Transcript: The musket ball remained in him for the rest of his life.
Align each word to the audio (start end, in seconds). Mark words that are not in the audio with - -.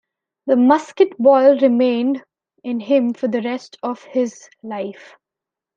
The 0.47 0.55
musket 0.55 1.15
ball 1.19 1.59
remained 1.59 2.23
in 2.63 2.79
him 2.79 3.13
for 3.13 3.27
the 3.27 3.39
rest 3.43 3.77
of 3.83 4.01
his 4.05 4.49
life. 4.63 5.13